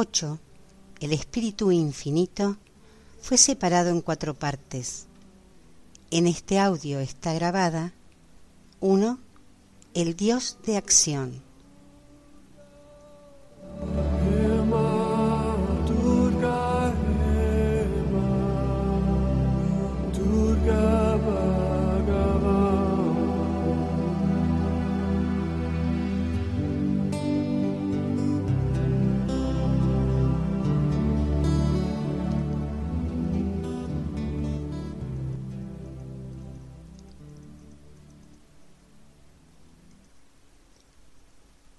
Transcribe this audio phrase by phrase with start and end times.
[0.00, 0.38] 8,
[1.00, 2.56] el espíritu infinito,
[3.20, 5.06] fue separado en cuatro partes.
[6.12, 7.92] En este audio está grabada
[8.78, 9.18] 1.
[9.94, 11.42] El Dios de acción.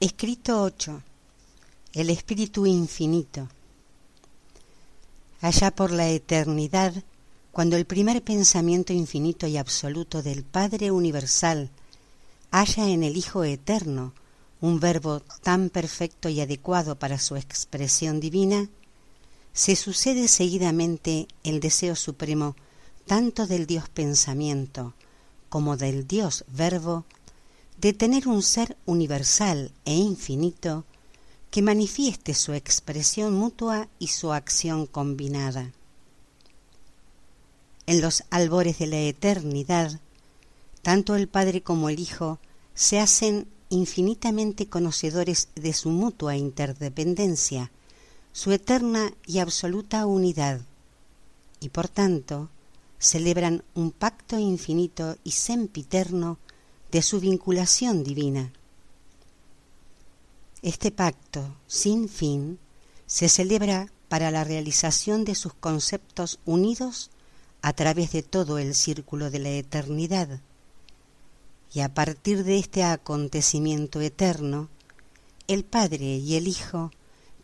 [0.02, 1.04] Escrito 8.
[1.92, 3.50] El Espíritu Infinito.
[5.42, 6.94] Allá por la eternidad,
[7.52, 11.70] cuando el primer pensamiento infinito y absoluto del Padre Universal
[12.50, 14.14] halla en el Hijo Eterno
[14.62, 18.70] un verbo tan perfecto y adecuado para su expresión divina,
[19.52, 22.56] se sucede seguidamente el deseo supremo
[23.06, 24.94] tanto del Dios pensamiento
[25.50, 27.04] como del Dios verbo
[27.80, 30.84] de tener un ser universal e infinito
[31.50, 35.72] que manifieste su expresión mutua y su acción combinada.
[37.86, 40.00] En los albores de la eternidad,
[40.82, 42.40] tanto el Padre como el Hijo
[42.76, 47.72] se hacen infinitamente conocedores de su mutua interdependencia,
[48.34, 50.62] su eterna y absoluta unidad,
[51.62, 52.50] y por tanto
[53.00, 56.38] celebran un pacto infinito y sempiterno
[56.92, 58.52] de su vinculación divina.
[60.62, 62.60] Este pacto sin fin
[63.06, 67.12] se celebra para la realización de sus conceptos unidos
[67.62, 70.42] a través de todo el círculo de la eternidad.
[71.74, 74.70] Y a partir de este acontecimiento eterno,
[75.48, 76.92] el Padre y el Hijo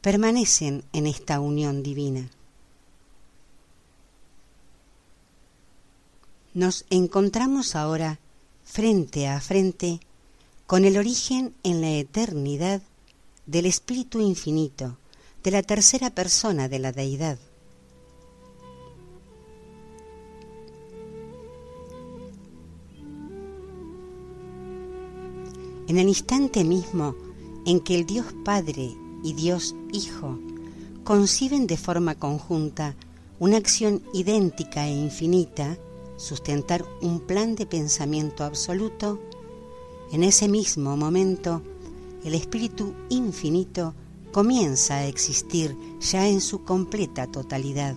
[0.02, 2.30] permanecen en esta unión divina.
[6.54, 8.20] Nos encontramos ahora
[8.66, 10.02] frente a frente
[10.68, 12.82] con el origen en la eternidad
[13.46, 14.98] del Espíritu Infinito,
[15.44, 17.38] de la tercera persona de la deidad.
[25.88, 27.16] En el instante mismo
[27.68, 30.40] en que el Dios Padre y Dios Hijo
[31.04, 32.96] conciben de forma conjunta
[33.38, 35.78] una acción idéntica e infinita,
[36.18, 39.20] sustentar un plan de pensamiento absoluto,
[40.12, 41.62] en ese mismo momento
[42.24, 43.94] el espíritu infinito
[44.32, 47.96] comienza a existir ya en su completa totalidad.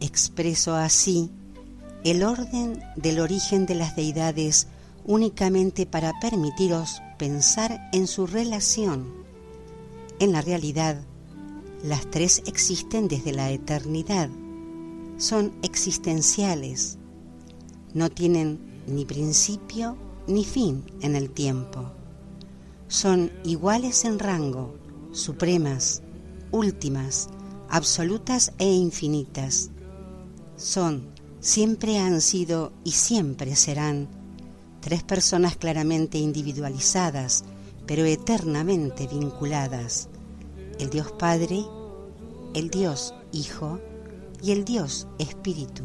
[0.00, 1.30] Expreso así
[2.04, 4.68] el orden del origen de las deidades
[5.04, 9.12] únicamente para permitiros pensar en su relación.
[10.20, 11.00] En la realidad,
[11.82, 14.30] las tres existen desde la eternidad
[15.18, 16.96] son existenciales,
[17.92, 19.98] no tienen ni principio
[20.28, 21.92] ni fin en el tiempo.
[22.86, 24.76] Son iguales en rango,
[25.10, 26.02] supremas,
[26.52, 27.28] últimas,
[27.68, 29.70] absolutas e infinitas.
[30.56, 31.08] Son,
[31.40, 34.08] siempre han sido y siempre serán
[34.80, 37.44] tres personas claramente individualizadas,
[37.86, 40.08] pero eternamente vinculadas.
[40.78, 41.64] El Dios Padre,
[42.54, 43.80] el Dios Hijo
[44.42, 45.84] y el Dios Espíritu.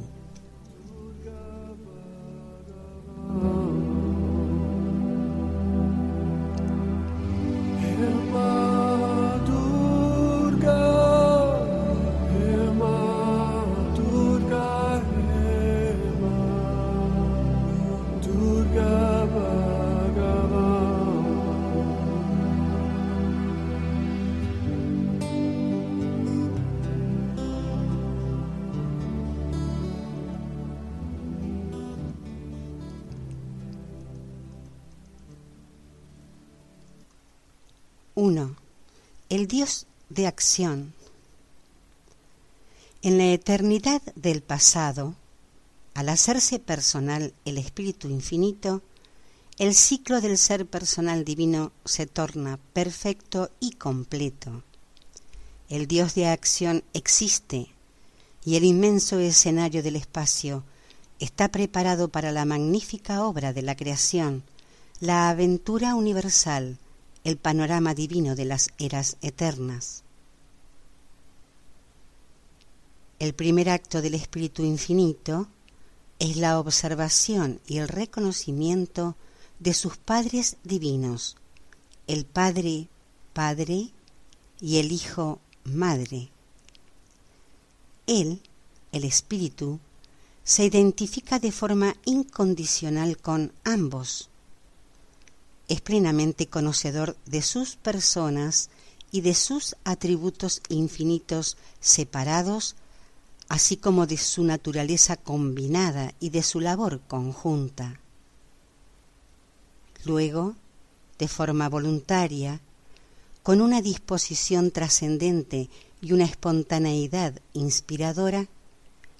[39.43, 40.93] El Dios de acción.
[43.01, 45.15] En la eternidad del pasado,
[45.93, 48.81] al hacerse personal el Espíritu Infinito,
[49.59, 54.63] el ciclo del ser personal divino se torna perfecto y completo.
[55.67, 57.67] el Dios de acción existe
[58.45, 60.63] y el inmenso escenario del espacio
[61.19, 64.41] está preparado para la magnífica obra de la creación,
[65.01, 66.77] la aventura universal,
[67.23, 70.03] el panorama divino de las eras eternas.
[73.19, 75.47] El primer acto del Espíritu Infinito
[76.19, 79.15] es la observación y el reconocimiento
[79.59, 81.37] de sus padres divinos,
[82.07, 82.89] el Padre,
[83.33, 83.91] Padre
[84.59, 86.29] y el Hijo, Madre.
[88.07, 88.41] Él,
[88.91, 89.79] el Espíritu,
[90.43, 94.29] se identifica de forma incondicional con ambos.
[95.67, 98.69] Es plenamente conocedor de sus personas
[99.11, 102.75] y de sus atributos infinitos separados,
[103.47, 107.99] así como de su naturaleza combinada y de su labor conjunta.
[110.05, 110.55] Luego,
[111.19, 112.59] de forma voluntaria,
[113.43, 115.69] con una disposición trascendente
[116.01, 118.47] y una espontaneidad inspiradora,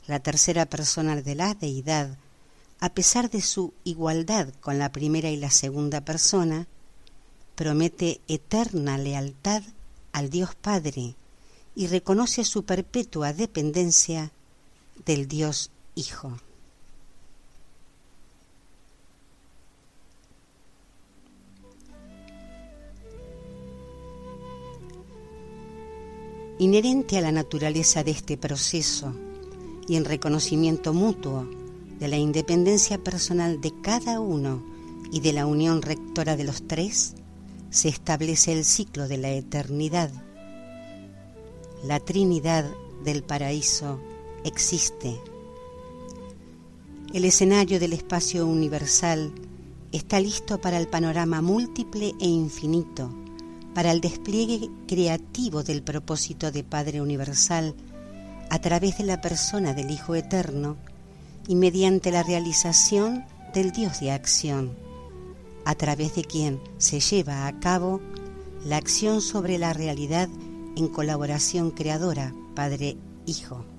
[0.08, 2.18] la tercera persona de la deidad,
[2.84, 6.68] a pesar de su igualdad con la primera y la segunda persona,
[7.56, 9.64] promete eterna lealtad
[10.12, 11.16] al Dios Padre
[11.76, 14.34] y reconoce su perpetua dependencia
[15.06, 16.38] del Dios Hijo.
[26.60, 29.16] Inherente a la naturaleza de este proceso
[29.88, 31.63] y en reconocimiento mutuo
[32.04, 34.62] de la independencia personal de cada uno
[35.10, 37.14] y de la unión rectora de los tres,
[37.70, 40.12] se establece el ciclo de la eternidad.
[41.86, 42.70] La Trinidad
[43.06, 44.02] del paraíso
[44.44, 45.18] existe.
[47.14, 49.32] El escenario del espacio universal
[49.94, 53.14] está listo para el panorama múltiple e infinito,
[53.74, 57.74] para el despliegue creativo del propósito de Padre Universal
[58.50, 60.76] a través de la persona del Hijo Eterno
[61.48, 64.78] y mediante la realización del Dios de acción,
[65.66, 68.02] a través de quien se lleva a cabo
[68.66, 70.30] la acción sobre la realidad
[70.76, 73.73] en colaboración creadora Padre-Hijo.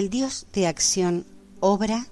[0.00, 1.26] El Dios de acción
[1.60, 2.06] obra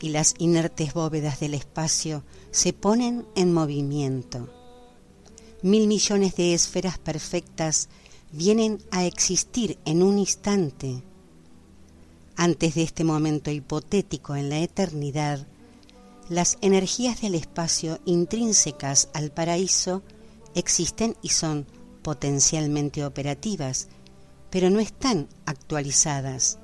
[0.00, 4.48] y las inertes bóvedas del espacio se ponen en movimiento.
[5.60, 7.90] Mil millones de esferas perfectas
[8.32, 11.02] vienen a existir en un instante.
[12.36, 15.46] Antes de este momento hipotético en la eternidad,
[16.30, 20.02] las energías del espacio intrínsecas al paraíso
[20.54, 21.66] existen y son
[22.00, 23.88] potencialmente operativas,
[24.48, 26.58] pero no están actualizadas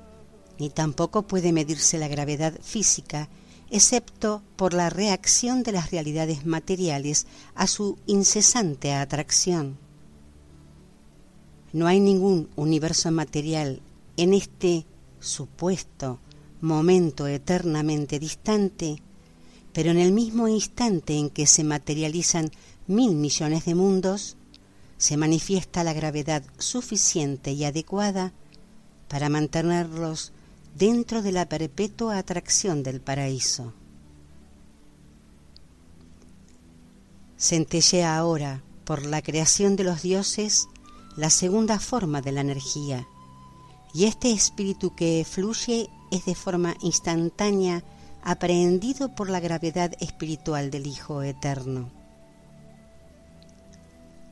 [0.59, 3.29] ni tampoco puede medirse la gravedad física,
[3.69, 9.77] excepto por la reacción de las realidades materiales a su incesante atracción.
[11.73, 13.81] No hay ningún universo material
[14.17, 14.85] en este
[15.19, 16.19] supuesto
[16.61, 19.01] momento eternamente distante,
[19.73, 22.51] pero en el mismo instante en que se materializan
[22.87, 24.37] mil millones de mundos,
[24.97, 28.31] se manifiesta la gravedad suficiente y adecuada
[29.09, 30.31] para mantenerlos
[30.75, 33.73] dentro de la perpetua atracción del paraíso.
[37.37, 40.67] Centellea ahora, por la creación de los dioses,
[41.15, 43.07] la segunda forma de la energía,
[43.93, 47.83] y este espíritu que fluye es de forma instantánea
[48.21, 51.89] aprehendido por la gravedad espiritual del Hijo Eterno.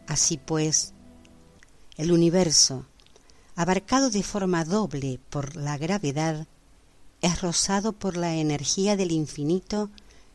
[0.07, 0.93] Así pues,
[1.95, 2.85] el universo,
[3.55, 6.47] abarcado de forma doble por la gravedad,
[7.21, 9.89] es rozado por la energía del infinito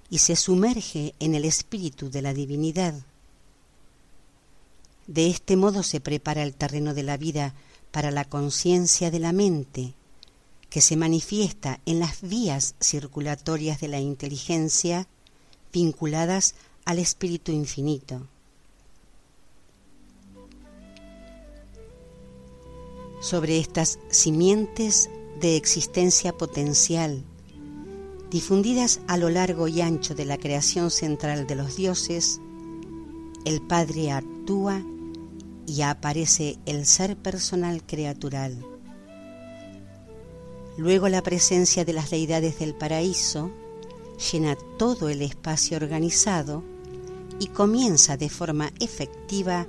[0.08, 2.94] y se sumerge en el espíritu de la divinidad.
[5.06, 7.54] De este modo se prepara el terreno de la vida
[7.90, 9.94] para la conciencia de la mente,
[10.70, 15.08] que se manifiesta en las vías circulatorias de la inteligencia
[15.72, 18.26] vinculadas al espíritu infinito.
[23.20, 25.10] Sobre estas simientes
[25.40, 27.24] de existencia potencial,
[28.30, 32.40] difundidas a lo largo y ancho de la creación central de los dioses,
[33.44, 34.82] el Padre actúa
[35.66, 38.64] y aparece el ser personal creatural.
[40.76, 43.50] Luego la presencia de las deidades del paraíso
[44.32, 46.62] llena todo el espacio organizado
[47.40, 49.66] y comienza de forma efectiva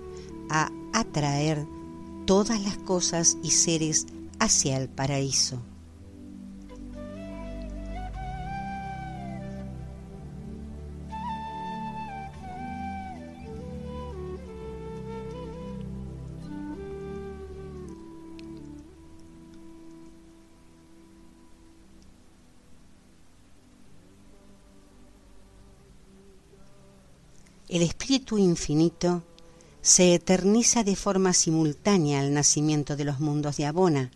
[0.50, 1.65] a atraer
[2.29, 4.05] todas las cosas y seres
[4.38, 5.63] hacia el paraíso.
[27.69, 29.24] el espíritu infinito
[29.81, 34.12] se eterniza de forma simultánea al nacimiento de los mundos de Abona,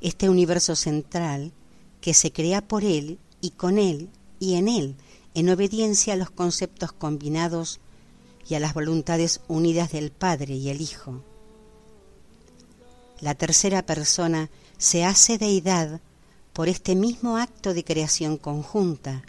[0.00, 1.52] este universo central
[2.00, 4.96] que se crea por él y con él y en él,
[5.34, 7.80] en obediencia a los conceptos combinados
[8.48, 11.22] y a las voluntades unidas del Padre y el Hijo.
[13.20, 16.00] La tercera persona se hace deidad
[16.52, 19.22] por este mismo acto de creación conjunta,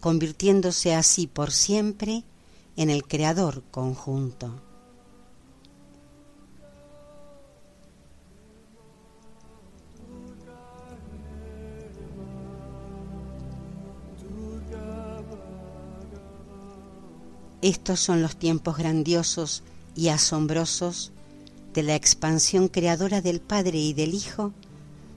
[0.00, 2.24] convirtiéndose así por siempre
[2.76, 4.65] en el creador conjunto.
[17.66, 19.64] Estos son los tiempos grandiosos
[19.96, 21.10] y asombrosos
[21.74, 24.52] de la expansión creadora del Padre y del Hijo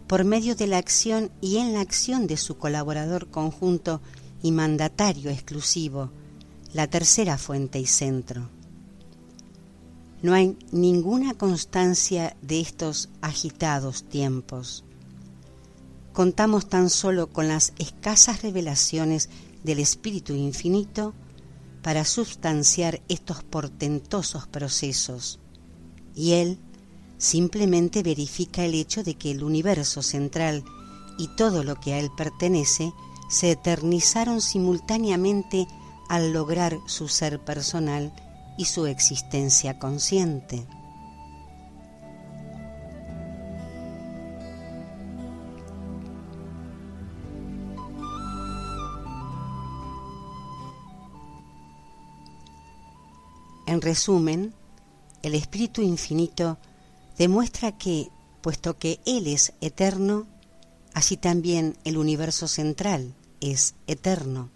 [0.07, 4.01] por medio de la acción y en la acción de su colaborador conjunto
[4.41, 6.09] y mandatario exclusivo,
[6.73, 8.49] la tercera fuente y centro.
[10.23, 14.83] No hay ninguna constancia de estos agitados tiempos.
[16.13, 19.29] Contamos tan solo con las escasas revelaciones
[19.63, 21.13] del Espíritu Infinito
[21.81, 25.39] para substanciar estos portentosos procesos,
[26.15, 26.59] y Él
[27.17, 30.63] simplemente verifica el hecho de que el universo central
[31.17, 32.93] y todo lo que a Él pertenece
[33.29, 35.67] se eternizaron simultáneamente
[36.07, 38.11] al lograr su ser personal
[38.57, 40.65] y su existencia consciente.
[53.69, 54.55] En resumen,
[55.21, 56.57] el Espíritu Infinito
[57.19, 58.09] demuestra que,
[58.41, 60.25] puesto que Él es eterno,
[60.95, 64.49] así también el universo central es eterno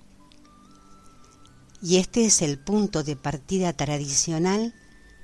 [1.83, 4.73] y este es el punto de partida tradicional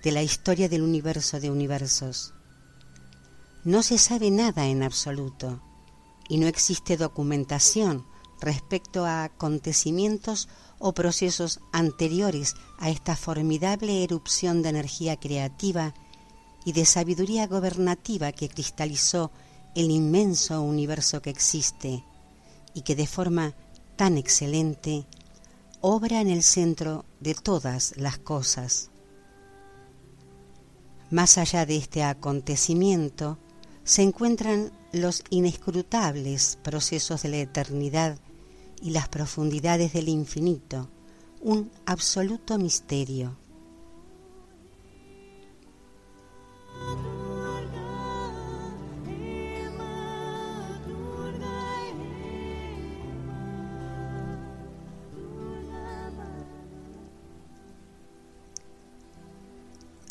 [0.03, 2.33] de la historia del universo de universos.
[3.63, 5.61] No se sabe nada en absoluto
[6.27, 8.05] y no existe documentación
[8.41, 15.93] respecto a acontecimientos o procesos anteriores a esta formidable erupción de energía creativa
[16.65, 19.31] y de sabiduría gobernativa que cristalizó
[19.75, 22.03] el inmenso universo que existe
[22.73, 23.53] y que de forma
[23.95, 25.05] tan excelente
[25.81, 28.89] obra en el centro de todas las cosas.
[31.09, 33.37] Más allá de este acontecimiento
[33.83, 38.19] se encuentran los inescrutables procesos de la eternidad
[38.81, 40.89] y las profundidades del infinito,
[41.41, 43.37] un absoluto misterio.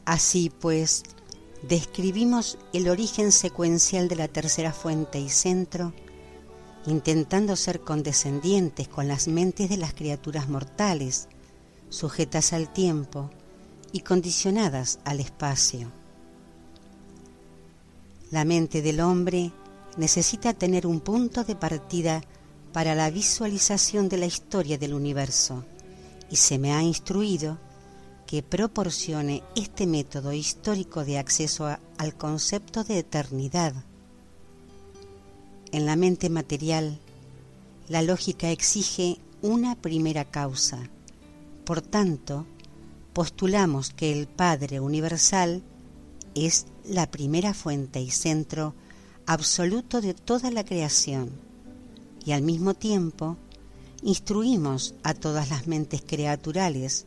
[0.09, 1.03] Así pues,
[1.69, 5.93] describimos el origen secuencial de la tercera fuente y centro,
[6.87, 11.29] intentando ser condescendientes con las mentes de las criaturas mortales,
[11.91, 13.31] sujetas al tiempo
[13.93, 15.91] y condicionadas al espacio.
[18.31, 19.53] La mente del hombre
[19.97, 22.23] necesita tener un punto de partida
[22.73, 25.65] para la visualización de la historia del universo
[26.31, 27.59] y se me ha instruido
[28.27, 31.67] que proporcione este método histórico de acceso
[31.97, 33.73] al concepto de eternidad.
[35.71, 36.99] En la mente material,
[37.89, 40.79] la lógica exige una primera causa.
[41.65, 42.47] Por tanto,
[43.13, 45.63] postulamos que el Padre Universal
[46.35, 48.75] es la primera fuente y centro
[49.27, 51.31] absoluto de toda la creación,
[52.25, 53.37] y al mismo tiempo
[54.03, 57.07] instruimos a todas las mentes creaturales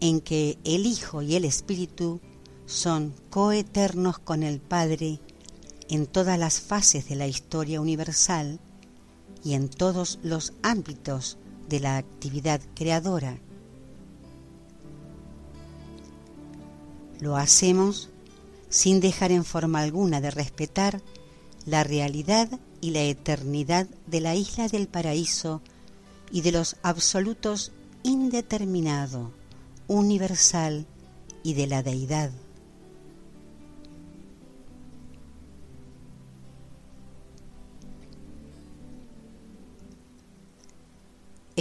[0.00, 2.20] en que el Hijo y el Espíritu
[2.64, 5.20] son coeternos con el Padre
[5.88, 8.60] en todas las fases de la historia universal
[9.44, 13.38] y en todos los ámbitos de la actividad creadora.
[17.20, 18.10] Lo hacemos
[18.68, 21.02] sin dejar en forma alguna de respetar
[21.66, 22.48] la realidad
[22.80, 25.62] y la eternidad de la isla del paraíso
[26.32, 27.70] y de los absolutos
[28.02, 29.30] indeterminado
[29.86, 30.86] universal
[31.42, 32.32] y de la deidad.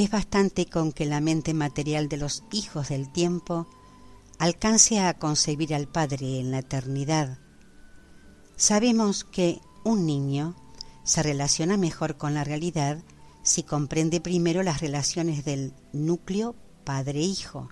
[0.03, 3.67] Es bastante con que la mente material de los hijos del tiempo
[4.39, 7.37] alcance a concebir al Padre en la eternidad.
[8.55, 10.55] Sabemos que un niño
[11.03, 13.03] se relaciona mejor con la realidad
[13.43, 17.69] si comprende primero las relaciones del núcleo padre-hijo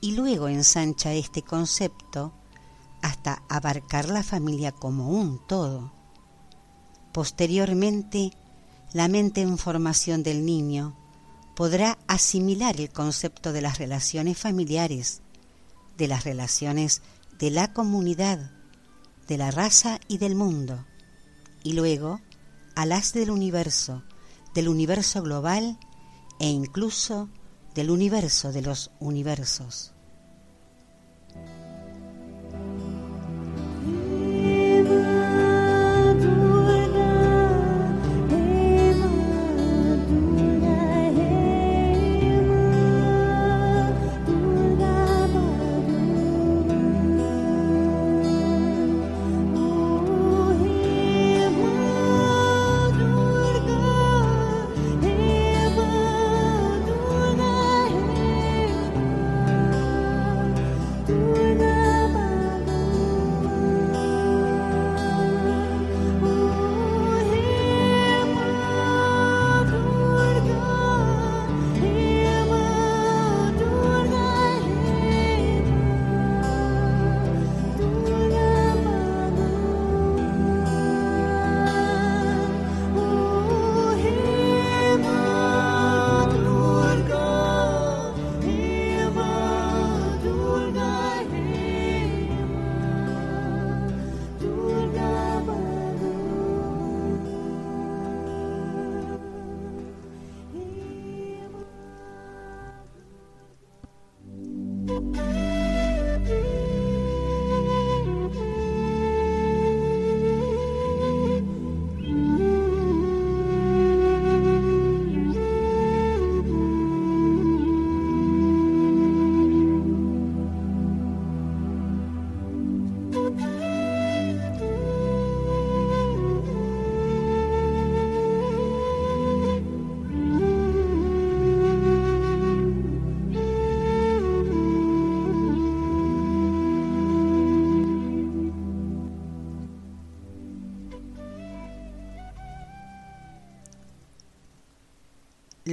[0.00, 2.32] y luego ensancha este concepto
[3.02, 5.92] hasta abarcar la familia como un todo.
[7.12, 8.30] Posteriormente,
[8.92, 10.96] la mente en formación del niño
[11.56, 15.22] podrá asimilar el concepto de las relaciones familiares,
[15.96, 17.00] de las relaciones
[17.38, 18.52] de la comunidad,
[19.26, 20.84] de la raza y del mundo,
[21.64, 22.20] y luego
[22.74, 24.04] a las del universo,
[24.54, 25.78] del universo global
[26.38, 27.30] e incluso
[27.74, 29.95] del universo de los universos.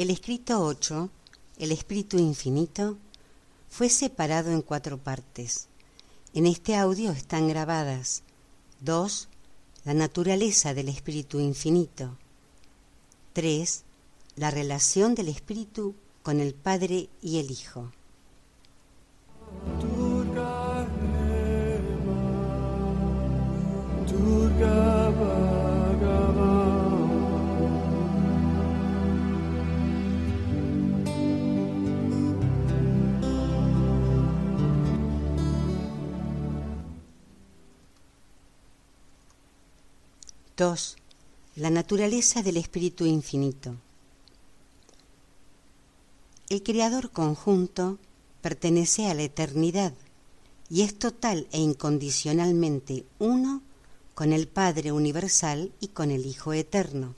[0.00, 1.10] El escrito 8,
[1.58, 2.96] el espíritu infinito,
[3.68, 5.68] fue separado en cuatro partes.
[6.32, 8.22] En este audio están grabadas
[8.80, 9.28] 2.
[9.84, 12.16] La naturaleza del espíritu infinito.
[13.34, 13.82] 3.
[14.36, 17.92] La relación del espíritu con el Padre y el Hijo.
[40.60, 40.96] 2.
[41.56, 43.76] La naturaleza del Espíritu Infinito.
[46.50, 47.96] El Creador conjunto
[48.42, 49.94] pertenece a la eternidad
[50.68, 53.62] y es total e incondicionalmente uno
[54.14, 57.14] con el Padre Universal y con el Hijo Eterno.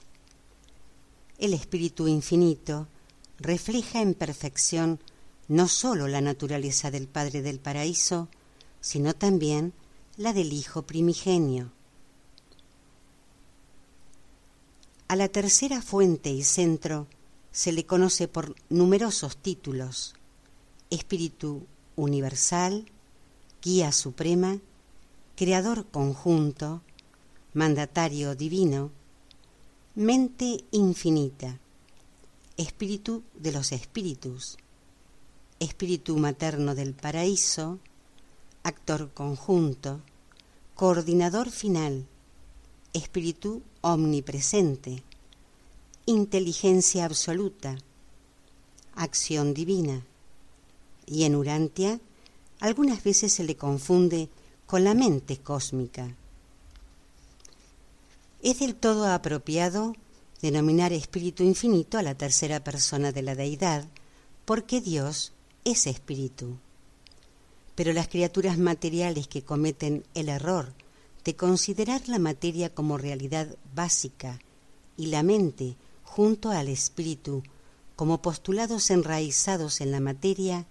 [1.37, 2.87] El Espíritu Infinito
[3.39, 5.01] refleja en perfección
[5.49, 8.29] no sólo la naturaleza del Padre del Paraíso,
[8.79, 9.73] sino también
[10.15, 11.73] la del Hijo Primigenio
[15.07, 17.07] A la tercera fuente y centro
[17.51, 20.15] se le conoce por numerosos títulos,
[20.89, 22.85] Espíritu Universal,
[23.61, 24.59] Guía Suprema,
[25.35, 26.81] Creador Conjunto,
[27.53, 28.91] Mandatario Divino,
[29.95, 31.59] Mente Infinita,
[32.57, 34.57] Espíritu de los Espíritus,
[35.59, 37.79] Espíritu Materno del Paraíso,
[38.63, 40.01] Actor Conjunto,
[40.75, 42.07] Coordinador Final,
[42.93, 45.01] Espíritu omnipresente,
[46.05, 47.75] inteligencia absoluta,
[48.95, 50.05] acción divina,
[51.07, 51.99] y en Urantia
[52.59, 54.29] algunas veces se le confunde
[54.67, 56.15] con la mente cósmica.
[58.43, 59.95] Es del todo apropiado
[60.41, 63.87] denominar espíritu infinito a la tercera persona de la deidad,
[64.45, 65.31] porque Dios
[65.63, 66.57] es espíritu.
[67.73, 70.73] Pero las criaturas materiales que cometen el error
[71.23, 74.39] de considerar la materia como realidad básica
[74.97, 77.43] y la mente junto al espíritu
[77.95, 80.65] como postulados enraizados en la materia,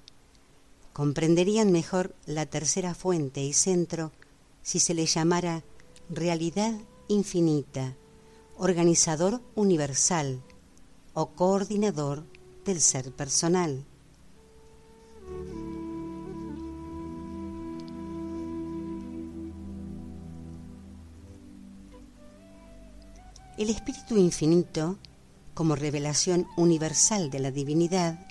[0.93, 4.13] comprenderían mejor la tercera fuente y centro
[4.63, 5.65] si se le llamara
[6.11, 6.75] realidad
[7.09, 7.95] infinita,
[8.59, 10.43] organizador universal
[11.15, 12.25] o coordinador
[12.65, 13.85] del ser personal.
[23.63, 24.99] El Espíritu Infinito,
[25.55, 28.27] como revelación universal de la divinidad,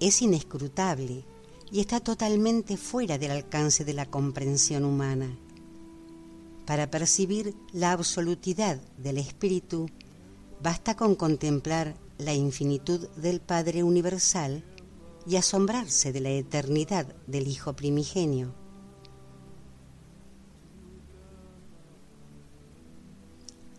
[0.00, 1.24] es inescrutable
[1.70, 5.38] y está totalmente fuera del alcance de la comprensión humana.
[6.66, 9.88] Para percibir la absolutidad del Espíritu,
[10.60, 14.64] basta con contemplar la infinitud del Padre Universal
[15.24, 18.57] y asombrarse de la eternidad del Hijo Primigenio.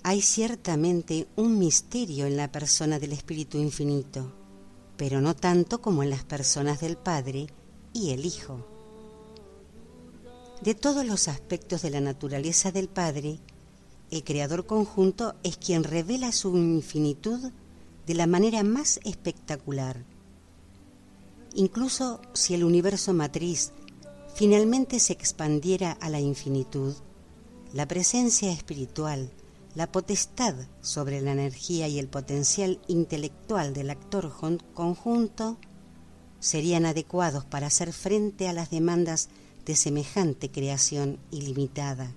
[0.01, 4.31] Hay ciertamente un misterio en la persona del Espíritu Infinito,
[4.95, 7.47] pero no tanto como en las personas del Padre
[7.93, 8.65] y el Hijo.
[10.61, 13.39] De todos los aspectos de la naturaleza del Padre,
[14.09, 17.51] el Creador conjunto es quien revela su infinitud
[18.07, 20.05] de la manera más espectacular.
[21.55, 23.73] Incluso si el universo matriz
[24.33, 26.95] finalmente se expandiera a la infinitud,
[27.73, 29.29] la presencia espiritual,
[29.75, 34.33] la potestad sobre la energía y el potencial intelectual del actor
[34.73, 35.57] conjunto
[36.39, 39.29] serían adecuados para hacer frente a las demandas
[39.65, 42.13] de semejante creación ilimitada.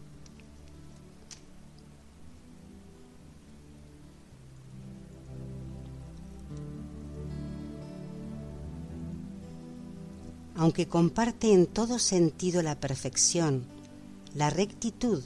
[10.54, 13.64] Aunque comparte en todo sentido la perfección,
[14.34, 15.22] la rectitud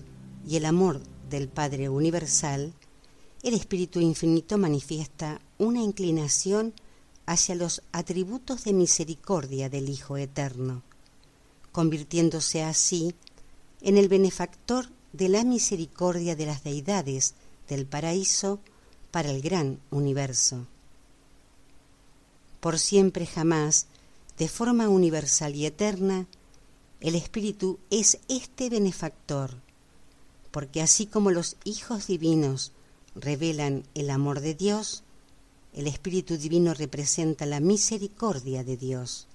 [0.47, 2.73] y el amor del Padre Universal,
[3.43, 6.75] el Espíritu Infinito manifiesta una inclinación
[7.27, 10.83] hacia los atributos de misericordia del Hijo Eterno,
[11.73, 13.15] convirtiéndose así
[13.81, 17.35] en el benefactor de la misericordia de las deidades
[17.69, 18.61] del paraíso
[19.11, 20.67] para el gran universo.
[22.61, 23.87] Por siempre jamás,
[24.39, 26.27] de forma universal y eterna,
[27.01, 29.55] el Espíritu es este benefactor,
[30.57, 32.73] porque así como los hijos divinos
[33.15, 35.03] revelan el amor de Dios,
[35.75, 39.29] el Espíritu Divino representa la misericordia de Dios.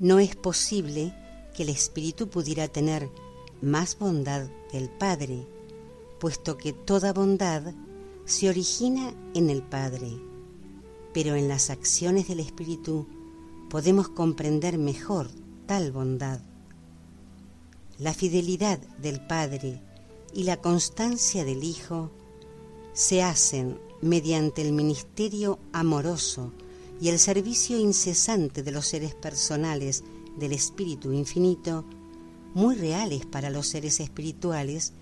[0.00, 1.14] No es posible
[1.54, 3.08] que el Espíritu pudiera tener
[3.62, 5.46] más bondad que el Padre,
[6.18, 7.72] puesto que toda bondad
[8.24, 10.10] se origina en el Padre,
[11.14, 13.06] pero en las acciones del Espíritu
[13.68, 15.30] podemos comprender mejor
[15.70, 16.40] tal bondad.
[18.00, 19.80] La fidelidad del Padre
[20.34, 22.10] y la constancia del Hijo
[22.92, 26.52] se hacen mediante el ministerio amoroso
[27.00, 30.02] y el servicio incesante de los seres personales
[30.36, 31.84] del Espíritu Infinito,
[32.52, 34.92] muy reales para los seres espirituales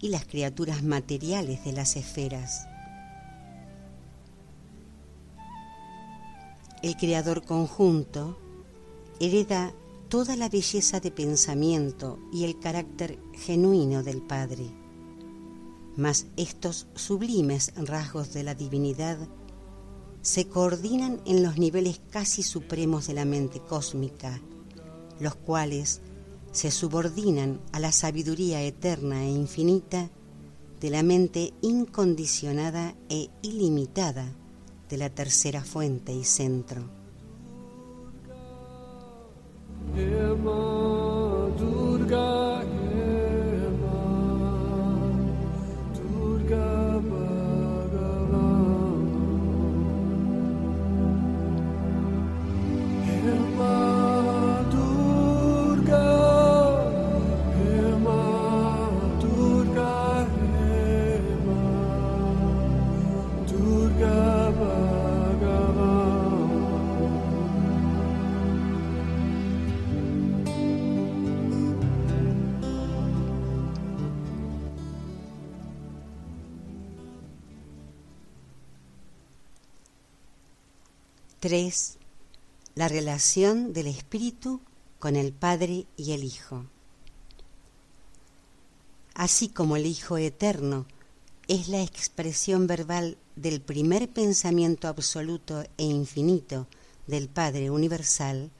[0.00, 2.66] y las criaturas materiales de las esferas.
[6.82, 8.40] El Creador conjunto
[9.20, 9.72] hereda
[10.08, 14.70] toda la belleza de pensamiento y el carácter genuino del Padre.
[15.96, 19.18] Mas estos sublimes rasgos de la divinidad
[20.22, 24.40] se coordinan en los niveles casi supremos de la mente cósmica,
[25.20, 26.00] los cuales
[26.52, 30.10] se subordinan a la sabiduría eterna e infinita
[30.80, 34.26] de la mente incondicionada e ilimitada
[34.88, 37.05] de la tercera fuente y centro.
[81.46, 81.98] 3.
[82.74, 84.60] La relación del Espíritu
[84.98, 86.66] con el Padre y el Hijo.
[89.14, 90.86] Así como el Hijo Eterno
[91.46, 96.66] es la expresión verbal del primer pensamiento absoluto e infinito
[97.06, 98.50] del Padre Universal,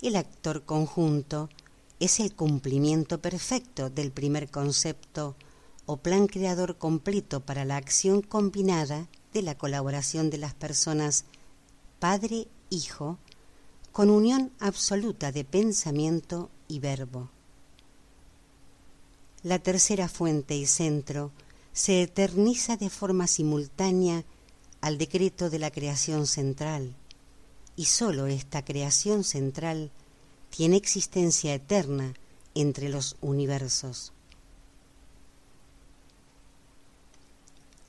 [0.00, 1.50] el actor conjunto
[1.98, 5.36] es el cumplimiento perfecto del primer concepto
[5.84, 11.26] o plan creador completo para la acción combinada de la colaboración de las personas
[12.00, 13.18] Padre-Hijo
[13.92, 17.28] con unión absoluta de pensamiento y verbo.
[19.42, 21.30] La tercera fuente y centro
[21.72, 24.24] se eterniza de forma simultánea
[24.80, 26.94] al decreto de la creación central,
[27.76, 29.90] y sólo esta creación central
[30.48, 32.14] tiene existencia eterna
[32.54, 34.12] entre los universos.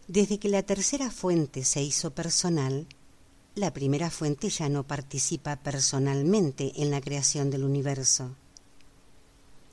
[0.07, 2.87] Desde que la tercera fuente se hizo personal,
[3.55, 8.31] la primera fuente ya no participa personalmente en la creación del universo.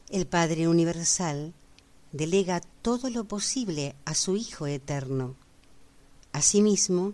[0.09, 1.53] El Padre Universal
[2.13, 5.37] delega todo lo posible a su Hijo Eterno.
[6.33, 7.13] Asimismo,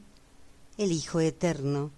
[0.78, 1.90] el Hijo Eterno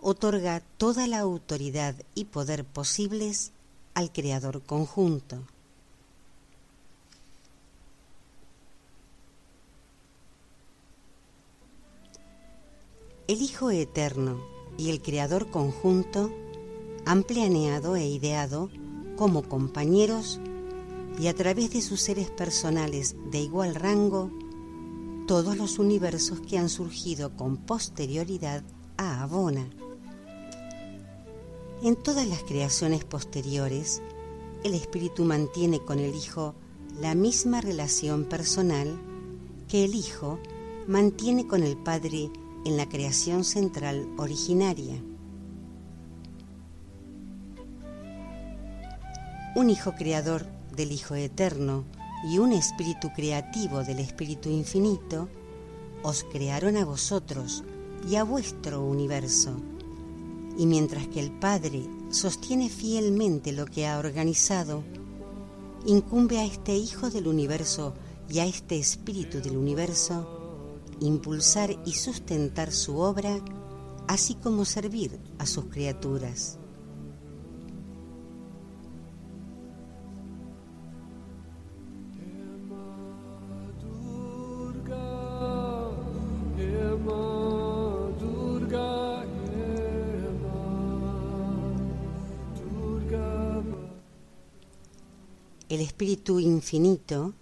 [0.00, 3.52] otorga toda la autoridad y poder posibles
[3.94, 5.44] al Creador conjunto.
[13.28, 14.40] El Hijo Eterno
[14.76, 16.32] y el Creador conjunto
[17.04, 18.68] han planeado e ideado
[19.16, 20.40] como compañeros
[21.20, 24.28] y a través de sus seres personales de igual rango
[25.28, 28.64] todos los universos que han surgido con posterioridad
[28.96, 29.70] a Abona.
[31.84, 34.02] En todas las creaciones posteriores,
[34.64, 36.56] el Espíritu mantiene con el Hijo
[37.00, 38.98] la misma relación personal
[39.68, 40.40] que el Hijo
[40.88, 42.30] mantiene con el Padre
[42.64, 45.02] en la creación central originaria.
[49.54, 50.46] Un Hijo Creador
[50.76, 51.84] del Hijo Eterno
[52.24, 55.28] y un espíritu creativo del Espíritu Infinito,
[56.02, 57.64] os crearon a vosotros
[58.08, 59.56] y a vuestro universo.
[60.56, 64.84] Y mientras que el Padre sostiene fielmente lo que ha organizado,
[65.86, 67.94] incumbe a este Hijo del universo
[68.28, 70.41] y a este Espíritu del universo
[71.02, 73.40] impulsar y sustentar su obra,
[74.08, 76.58] así como servir a sus criaturas.
[95.68, 97.32] El Espíritu Infinito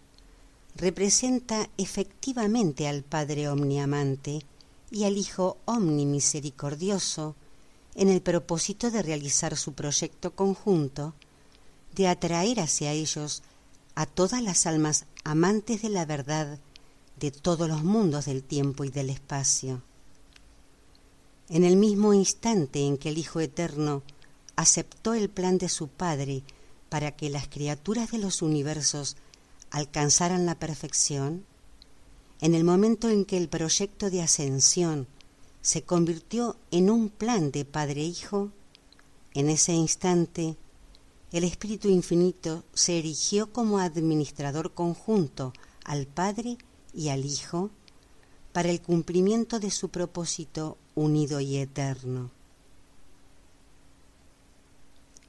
[0.80, 4.40] representa efectivamente al Padre Omniamante
[4.90, 7.36] y al Hijo Omnimisericordioso
[7.94, 11.12] en el propósito de realizar su proyecto conjunto
[11.94, 13.42] de atraer hacia ellos
[13.94, 16.58] a todas las almas amantes de la verdad
[17.18, 19.82] de todos los mundos del tiempo y del espacio.
[21.50, 24.02] En el mismo instante en que el Hijo Eterno
[24.56, 26.42] aceptó el plan de su Padre
[26.88, 29.18] para que las criaturas de los universos
[29.70, 31.44] alcanzaran la perfección,
[32.40, 35.06] en el momento en que el proyecto de ascensión
[35.62, 38.50] se convirtió en un plan de Padre-Hijo,
[39.34, 40.56] en ese instante
[41.32, 45.52] el Espíritu Infinito se erigió como administrador conjunto
[45.84, 46.58] al Padre
[46.92, 47.70] y al Hijo
[48.52, 52.32] para el cumplimiento de su propósito unido y eterno.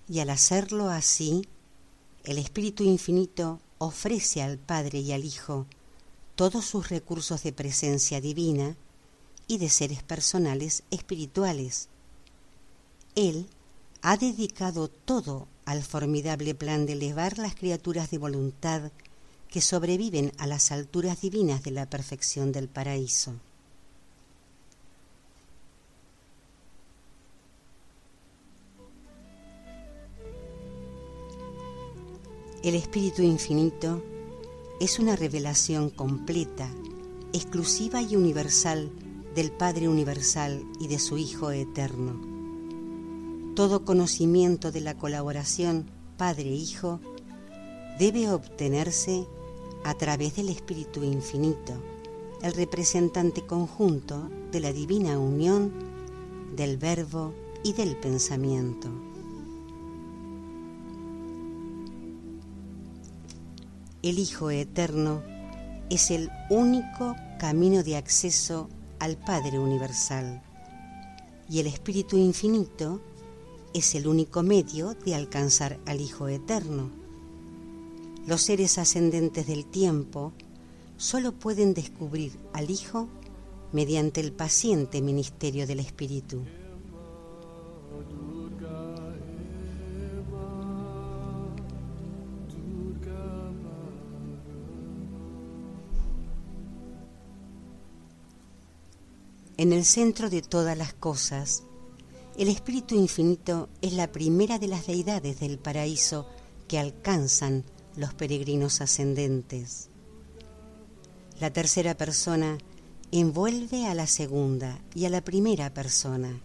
[0.10, 1.47] Y al hacerlo así,
[2.23, 5.65] el Espíritu Infinito ofrece al Padre y al Hijo
[6.35, 8.75] todos sus recursos de presencia divina
[9.47, 11.89] y de seres personales espirituales.
[13.15, 13.47] Él
[14.03, 18.91] ha dedicado todo al formidable plan de elevar las criaturas de voluntad
[19.49, 23.33] que sobreviven a las alturas divinas de la perfección del paraíso.
[32.63, 34.04] El Espíritu Infinito
[34.80, 36.69] es una revelación completa,
[37.34, 38.91] exclusiva y universal
[39.34, 42.21] del Padre Universal y de su Hijo Eterno.
[43.56, 47.00] Todo conocimiento de la colaboración Padre-Hijo
[47.97, 49.26] debe obtenerse
[49.84, 51.74] a través del Espíritu Infinito,
[52.43, 55.74] el representante conjunto de la divina unión
[56.56, 59.11] del verbo y del pensamiento.
[64.03, 65.21] El Hijo Eterno
[65.91, 68.67] es el único camino de acceso
[68.99, 70.41] al Padre Universal
[71.47, 72.99] y el Espíritu Infinito
[73.73, 76.89] es el único medio de alcanzar al Hijo Eterno.
[78.25, 80.33] Los seres ascendentes del tiempo
[80.97, 83.07] solo pueden descubrir al Hijo
[83.71, 86.43] mediante el paciente ministerio del Espíritu.
[99.62, 101.62] En el centro de todas las cosas,
[102.36, 106.26] el Espíritu Infinito es la primera de las deidades del paraíso
[106.67, 107.63] que alcanzan
[107.95, 109.91] los peregrinos ascendentes.
[111.39, 112.58] La tercera persona
[113.12, 116.41] envuelve a la segunda y a la primera persona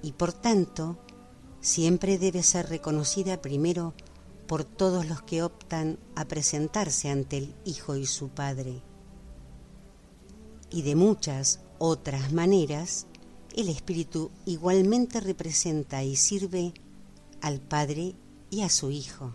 [0.00, 1.00] y por tanto
[1.60, 3.92] siempre debe ser reconocida primero
[4.46, 8.82] por todos los que optan a presentarse ante el Hijo y su Padre.
[10.70, 13.06] Y de muchas otras maneras,
[13.54, 16.74] el Espíritu igualmente representa y sirve
[17.40, 18.14] al Padre
[18.50, 19.34] y a su Hijo.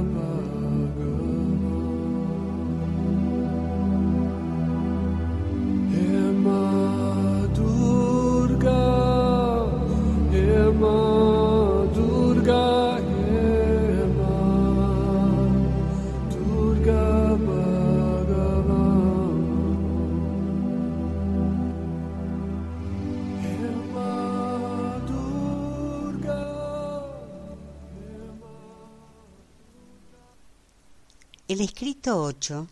[31.51, 32.65] El escrito 8,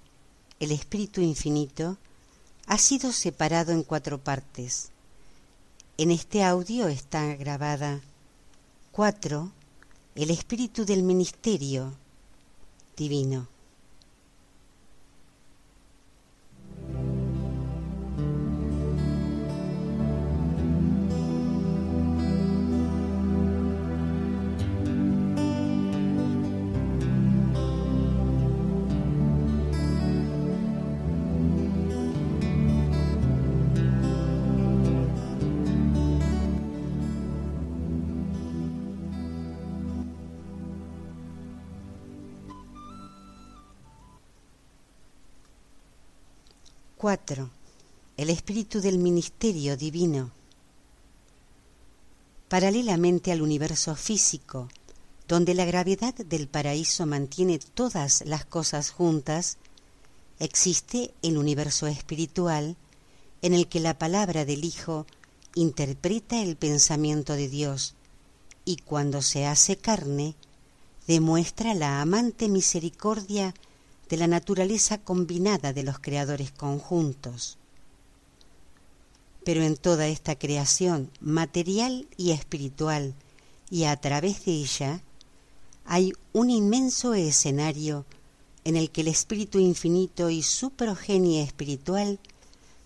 [0.62, 1.98] el espíritu infinito,
[2.66, 4.92] ha sido separado en cuatro partes.
[5.98, 8.00] En este audio está grabada
[8.94, 9.52] 4.
[10.16, 11.92] El espíritu del ministerio
[12.96, 13.50] divino.
[47.10, 47.50] 4.
[48.18, 50.30] El espíritu del ministerio divino.
[52.48, 54.70] Paralelamente al universo físico,
[55.28, 59.58] donde la gravedad del paraíso mantiene todas las cosas juntas,
[60.38, 62.76] existe el universo espiritual
[63.42, 65.08] en el que la palabra del Hijo
[65.56, 67.96] interpreta el pensamiento de Dios
[68.66, 70.36] y cuando se hace carne,
[71.08, 73.56] demuestra la amante misericordia
[74.10, 77.58] de la naturaleza combinada de los creadores conjuntos.
[79.44, 83.14] Pero en toda esta creación material y espiritual,
[83.70, 85.02] y a través de ella,
[85.86, 88.06] hay un inmenso escenario
[88.64, 92.20] en el que el Espíritu Infinito y su progenie espiritual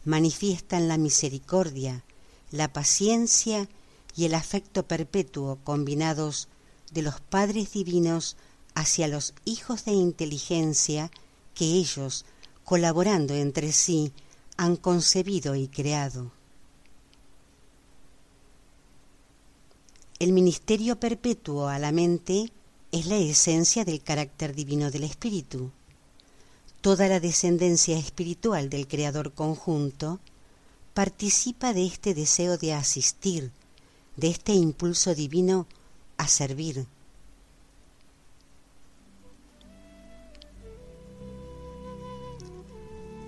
[0.06, 2.04] manifiestan la misericordia,
[2.52, 3.68] la paciencia
[4.16, 6.48] y el afecto perpetuo combinados
[6.92, 8.38] de los padres divinos
[8.76, 11.12] hacia los hijos de inteligencia
[11.56, 12.26] que ellos,
[12.64, 14.12] colaborando entre sí,
[14.58, 16.32] han concebido y creado.
[20.20, 22.52] El ministerio perpetuo a la mente
[22.92, 25.72] es la esencia del carácter divino del espíritu.
[26.82, 30.20] Toda la descendencia espiritual del Creador conjunto
[30.94, 33.52] participa de este deseo de asistir,
[34.16, 35.66] de este impulso divino
[36.18, 36.86] a servir.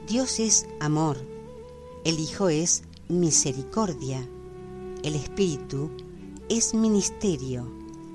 [0.07, 1.17] Dios es amor,
[2.03, 4.23] el Hijo es misericordia,
[5.01, 5.89] el Espíritu
[6.47, 7.65] es ministerio,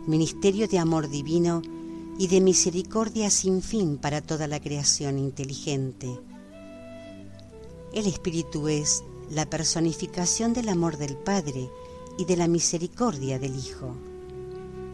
[0.07, 1.63] ministerio de amor divino
[2.17, 6.21] y de misericordia sin fin para toda la creación inteligente.
[7.93, 11.71] El Espíritu es la personificación del amor del Padre
[12.17, 13.97] y de la misericordia del Hijo.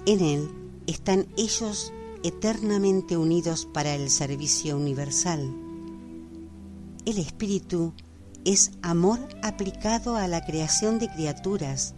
[0.06, 0.48] En Él
[0.86, 1.92] están ellos
[2.22, 5.65] eternamente unidos para el servicio universal.
[7.06, 7.92] El Espíritu
[8.44, 11.94] es amor aplicado a la creación de criaturas,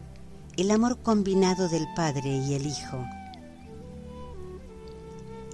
[0.59, 3.07] el amor combinado del Padre y el Hijo.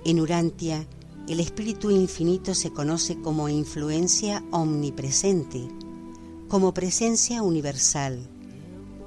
[0.05, 0.85] En Urantia,
[1.29, 5.69] el Espíritu Infinito se conoce como influencia omnipresente,
[6.49, 8.29] como presencia universal,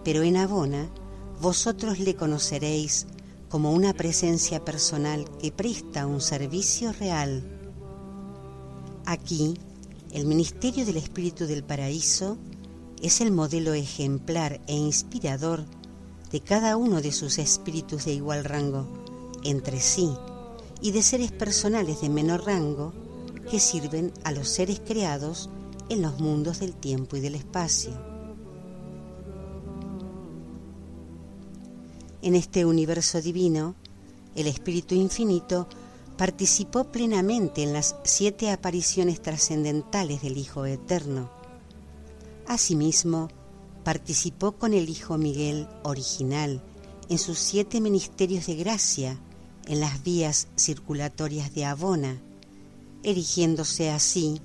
[0.05, 0.89] pero en Abona
[1.41, 3.05] vosotros le conoceréis
[3.49, 7.43] como una presencia personal que presta un servicio real.
[9.05, 9.55] Aquí,
[10.11, 12.37] el ministerio del Espíritu del Paraíso
[13.01, 15.65] es el modelo ejemplar e inspirador
[16.31, 18.87] de cada uno de sus espíritus de igual rango
[19.43, 20.09] entre sí
[20.81, 22.93] y de seres personales de menor rango
[23.49, 25.49] que sirven a los seres creados
[25.89, 27.91] en los mundos del tiempo y del espacio.
[32.21, 33.75] En este universo divino,
[34.35, 35.67] el Espíritu Infinito
[36.17, 41.29] participó plenamente en las siete apariciones trascendentales del Hijo Eterno.
[42.47, 43.29] Asimismo,
[43.83, 46.61] participó con el Hijo Miguel original
[47.07, 49.19] en sus siete ministerios de gracia
[49.67, 52.19] en las vías circulatorias de Abona,
[53.03, 54.41] erigiéndose así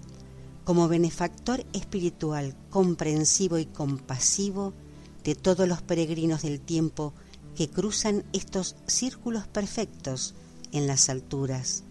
[0.64, 4.74] como benefactor espiritual comprensivo y compasivo
[5.24, 7.14] de todos los peregrinos del tiempo
[7.56, 10.34] que cruzan estos círculos perfectos
[10.72, 11.84] en las alturas.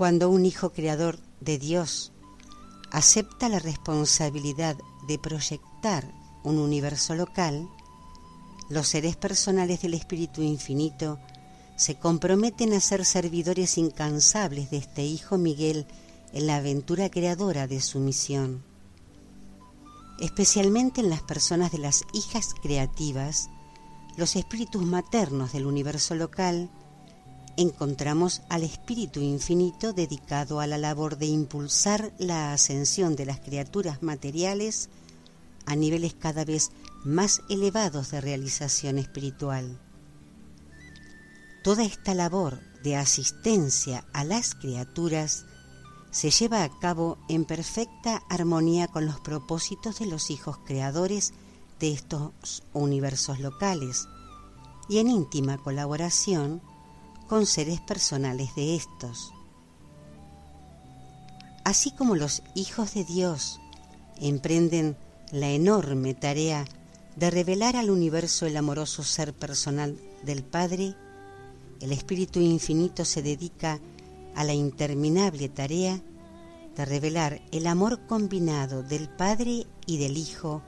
[0.00, 2.10] Cuando un hijo creador de Dios
[2.90, 6.10] acepta la responsabilidad de proyectar
[6.42, 7.68] un universo local,
[8.70, 11.18] los seres personales del Espíritu Infinito
[11.76, 15.86] se comprometen a ser servidores incansables de este Hijo Miguel
[16.32, 18.62] en la aventura creadora de su misión.
[20.20, 23.50] Especialmente en las personas de las hijas creativas,
[24.16, 26.70] los espíritus maternos del universo local
[27.56, 34.02] encontramos al Espíritu Infinito dedicado a la labor de impulsar la ascensión de las criaturas
[34.02, 34.90] materiales
[35.66, 36.70] a niveles cada vez
[37.04, 39.80] más elevados de realización espiritual.
[41.62, 45.44] Toda esta labor de asistencia a las criaturas
[46.10, 51.32] se lleva a cabo en perfecta armonía con los propósitos de los hijos creadores
[51.78, 54.08] de estos universos locales
[54.88, 56.60] y en íntima colaboración
[57.28, 59.32] con seres personales de estos.
[61.64, 63.60] Así como los hijos de Dios
[64.16, 64.96] emprenden
[65.30, 66.64] la enorme tarea
[67.20, 70.94] de revelar al universo el amoroso ser personal del Padre,
[71.82, 73.78] el Espíritu Infinito se dedica
[74.34, 76.00] a la interminable tarea
[76.74, 80.62] de revelar el amor combinado del Padre y del Hijo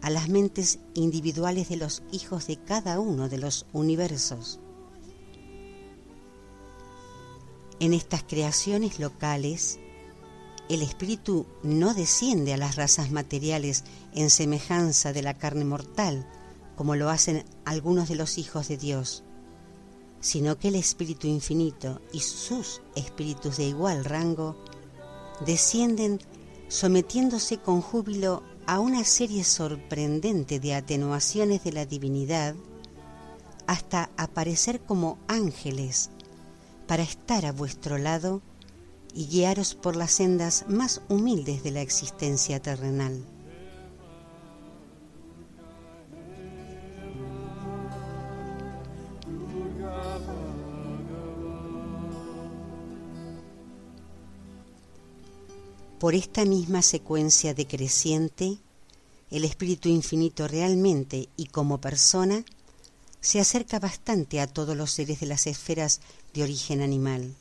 [0.00, 4.58] a las mentes individuales de los hijos de cada uno de los universos.
[7.78, 9.78] En estas creaciones locales,
[10.70, 13.82] el espíritu no desciende a las razas materiales
[14.14, 16.24] en semejanza de la carne mortal,
[16.76, 19.24] como lo hacen algunos de los hijos de Dios,
[20.20, 24.56] sino que el espíritu infinito y sus espíritus de igual rango
[25.44, 26.20] descienden
[26.68, 32.54] sometiéndose con júbilo a una serie sorprendente de atenuaciones de la divinidad
[33.66, 36.10] hasta aparecer como ángeles
[36.86, 38.40] para estar a vuestro lado
[39.14, 43.24] y guiaros por las sendas más humildes de la existencia terrenal.
[55.98, 58.56] Por esta misma secuencia decreciente,
[59.30, 62.42] el Espíritu Infinito realmente y como persona
[63.20, 66.00] se acerca bastante a todos los seres de las esferas
[66.32, 67.36] de origen animal.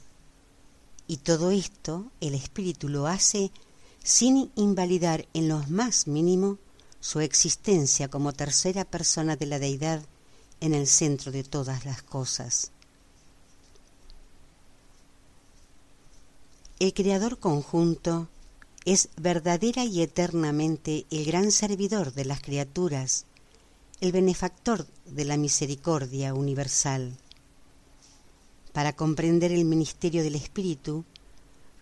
[1.09, 3.51] Y todo esto el Espíritu lo hace
[4.03, 6.59] sin invalidar en lo más mínimo
[6.99, 10.03] su existencia como tercera persona de la deidad
[10.59, 12.71] en el centro de todas las cosas.
[16.77, 18.29] El Creador conjunto
[18.85, 23.25] es verdadera y eternamente el gran servidor de las criaturas,
[23.99, 27.17] el benefactor de la misericordia universal.
[28.73, 31.05] Para comprender el ministerio del Espíritu,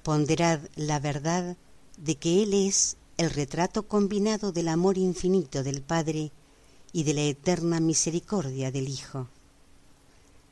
[0.03, 1.57] ponderad la verdad
[1.97, 6.31] de que Él es el retrato combinado del amor infinito del Padre
[6.93, 9.27] y de la eterna misericordia del Hijo.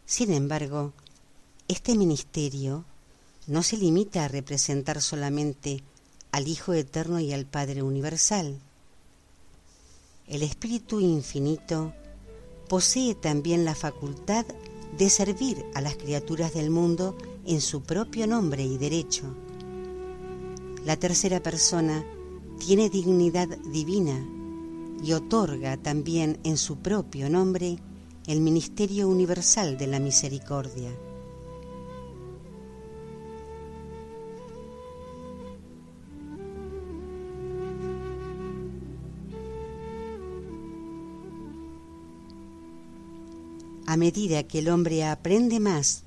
[0.06, 0.94] Sin embargo,
[1.68, 2.86] este ministerio
[3.48, 5.84] no se limita a representar solamente
[6.32, 8.60] al Hijo Eterno y al Padre Universal.
[10.28, 11.94] El Espíritu Infinito
[12.68, 14.46] posee también la facultad
[14.98, 19.24] de servir a las criaturas del mundo en su propio nombre y derecho.
[20.86, 22.04] La tercera persona
[22.60, 24.26] tiene dignidad divina
[25.04, 27.78] y otorga también en su propio nombre
[28.28, 30.92] el ministerio universal de la misericordia.
[43.86, 46.04] A medida que el hombre aprende más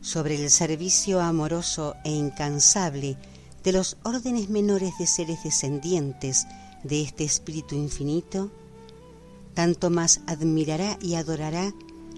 [0.00, 3.16] sobre el servicio amoroso e incansable
[3.62, 6.46] de los órdenes menores de seres descendientes
[6.82, 8.50] de este Espíritu infinito,
[9.54, 11.72] tanto más admirará y adorará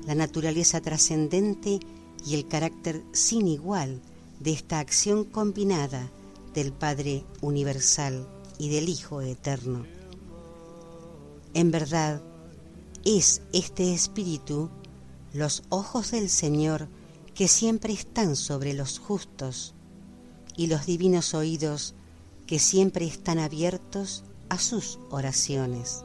[0.07, 1.81] la naturaleza trascendente
[2.27, 4.01] y el carácter sin igual
[4.41, 6.11] de esta acción combinada
[6.55, 8.27] del Padre Universal
[8.59, 9.85] y del Hijo Eterno.
[11.53, 12.23] En verdad,
[13.05, 14.71] es este espíritu
[15.35, 16.89] los ojos del Señor
[17.35, 19.75] que siempre están sobre los justos
[20.57, 21.97] y los divinos oídos
[22.47, 26.05] que siempre están abiertos a sus oraciones.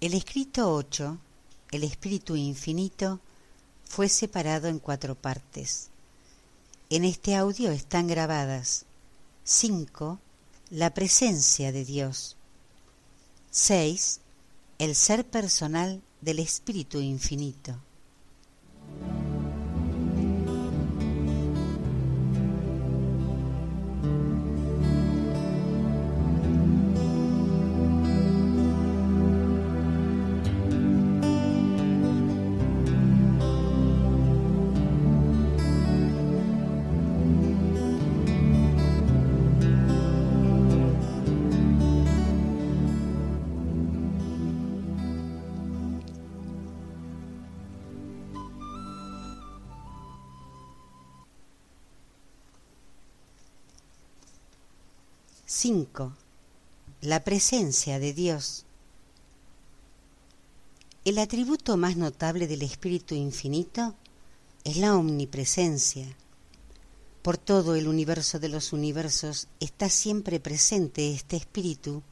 [0.00, 1.18] El escrito 8,
[1.72, 3.20] el espíritu infinito,
[3.84, 5.90] fue separado en cuatro partes.
[6.88, 8.86] En este audio están grabadas
[9.44, 10.18] 5.
[10.70, 12.36] La presencia de Dios.
[13.50, 14.20] 6.
[14.78, 17.76] El ser personal del Espíritu Infinito.
[57.02, 58.66] La presencia de Dios.
[61.06, 63.94] El atributo más notable del Espíritu Infinito
[64.64, 66.14] es la omnipresencia.
[67.22, 72.02] Por todo el universo de los universos está siempre presente este Espíritu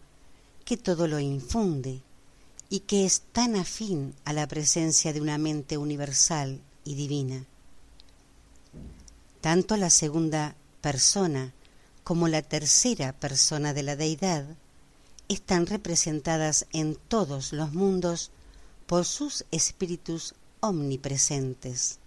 [0.64, 2.00] que todo lo infunde
[2.70, 7.44] y que es tan afín a la presencia de una mente universal y divina.
[9.42, 11.52] Tanto la segunda persona
[12.04, 14.46] como la tercera persona de la deidad,
[15.28, 18.30] están representadas en todos los mundos
[18.86, 21.98] por sus espíritus omnipresentes.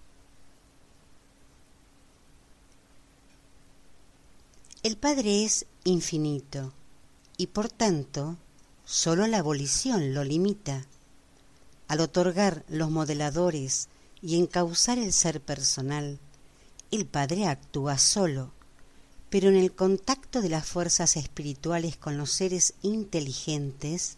[4.84, 6.74] El Padre es infinito
[7.38, 8.38] y por tanto
[8.84, 10.86] sólo la abolición lo limita.
[11.88, 13.90] Al otorgar los modeladores
[14.22, 16.20] y encauzar el ser personal,
[16.90, 18.52] el Padre actúa solo
[19.32, 24.18] pero en el contacto de las fuerzas espirituales con los seres inteligentes,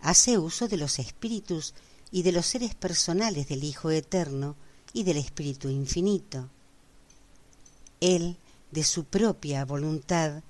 [0.00, 1.74] hace uso de los espíritus
[2.10, 4.56] y de los seres personales del Hijo Eterno
[4.94, 6.48] y del Espíritu Infinito.
[8.00, 8.38] Él,
[8.70, 10.42] de su propia voluntad,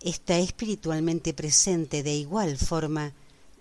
[0.00, 3.12] está espiritualmente presente de igual forma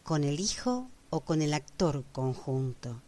[0.03, 3.01] con el Hijo o con el actor conjunto.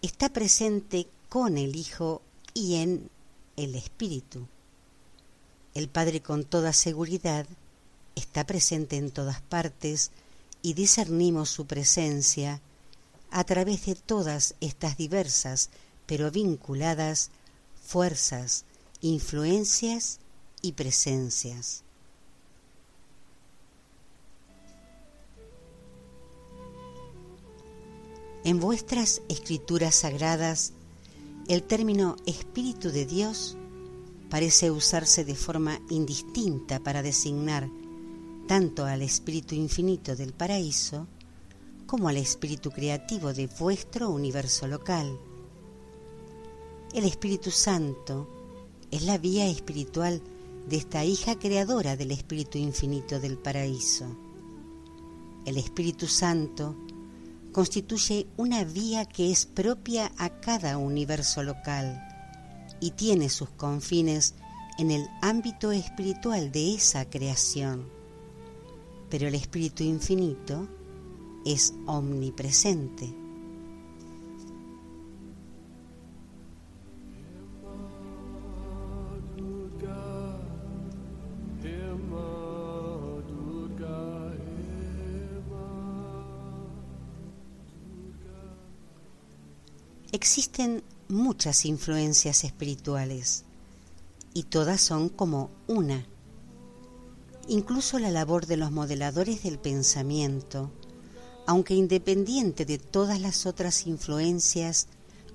[0.00, 2.22] Está presente con el Hijo
[2.54, 3.10] y en
[3.58, 4.48] el Espíritu.
[5.74, 7.46] El Padre con toda seguridad
[8.14, 10.10] está presente en todas partes
[10.62, 12.60] y discernimos su presencia
[13.30, 15.70] a través de todas estas diversas
[16.06, 17.30] pero vinculadas
[17.84, 18.64] fuerzas,
[19.02, 20.20] influencias
[20.62, 21.82] y presencias.
[28.44, 30.72] En vuestras escrituras sagradas,
[31.48, 33.57] el término Espíritu de Dios
[34.30, 37.68] parece usarse de forma indistinta para designar
[38.46, 41.06] tanto al espíritu infinito del paraíso
[41.86, 45.18] como al espíritu creativo de vuestro universo local.
[46.94, 48.28] El Espíritu Santo
[48.90, 50.22] es la vía espiritual
[50.66, 54.06] de esta hija creadora del espíritu infinito del paraíso.
[55.44, 56.76] El Espíritu Santo
[57.52, 62.07] constituye una vía que es propia a cada universo local
[62.80, 64.34] y tiene sus confines
[64.78, 67.88] en el ámbito espiritual de esa creación.
[69.10, 70.68] Pero el Espíritu Infinito
[71.44, 73.27] es omnipresente.
[90.10, 93.44] Existen muchas influencias espirituales
[94.32, 96.06] y todas son como una.
[97.46, 100.70] Incluso la labor de los modeladores del pensamiento,
[101.46, 104.88] aunque independiente de todas las otras influencias,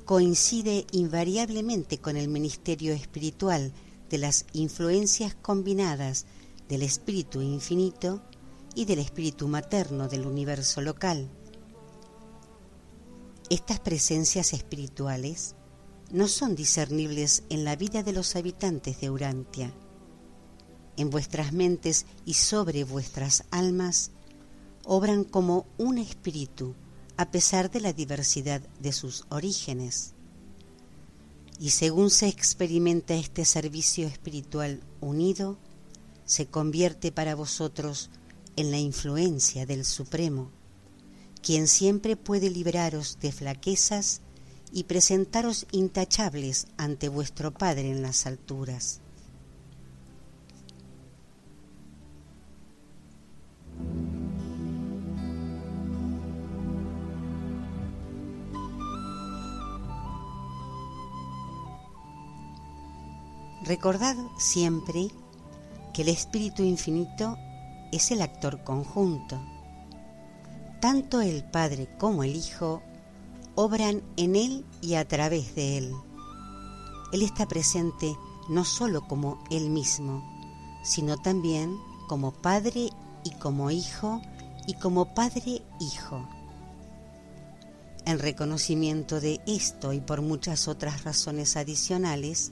[0.06, 3.72] coincide invariablemente con el ministerio espiritual
[4.10, 6.26] de las influencias combinadas
[6.68, 8.24] del espíritu infinito
[8.74, 11.30] y del espíritu materno del universo local.
[13.54, 15.54] Estas presencias espirituales
[16.10, 19.72] no son discernibles en la vida de los habitantes de Urantia.
[20.98, 24.10] En vuestras mentes y sobre vuestras almas
[24.86, 26.74] obran como un espíritu
[27.16, 30.16] a pesar de la diversidad de sus orígenes.
[31.60, 35.60] Y según se experimenta este servicio espiritual unido,
[36.26, 38.10] se convierte para vosotros
[38.56, 40.50] en la influencia del Supremo,
[41.44, 44.22] quien siempre puede libraros de flaquezas
[44.72, 49.02] y presentaros intachables ante vuestro Padre en las alturas.
[63.66, 65.10] Recordad siempre
[65.94, 67.38] que el Espíritu Infinito
[67.92, 69.53] es el actor conjunto
[70.84, 72.84] tanto el Padre como el Hijo
[73.56, 75.94] obran en Él y a través de Él.
[77.14, 78.18] Él está presente
[78.50, 80.22] no solo como Él mismo,
[80.84, 81.74] sino también
[82.10, 82.90] como Padre
[83.24, 84.22] y como Hijo
[84.68, 86.28] y como Padre Hijo.
[88.06, 92.52] En reconocimiento de esto y por muchas otras razones adicionales,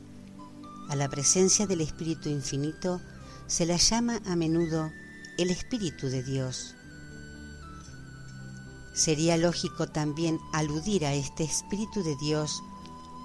[0.87, 3.01] a la presencia del Espíritu Infinito
[3.47, 4.89] se la llama a menudo
[5.37, 6.77] el Espíritu de Dios.
[8.93, 12.61] Sería lógico también aludir a este Espíritu de Dios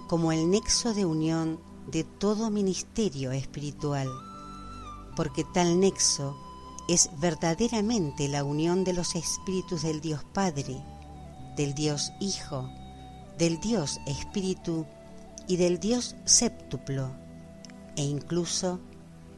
[0.08, 1.58] como el nexo de unión
[1.90, 4.08] de todo ministerio espiritual,
[5.16, 6.36] porque tal nexo
[6.88, 10.82] es verdaderamente la unión de los espíritus del Dios Padre,
[11.56, 12.68] del Dios Hijo,
[13.38, 14.86] del Dios Espíritu
[15.48, 17.10] y del Dios séptuplo,
[17.96, 18.80] e incluso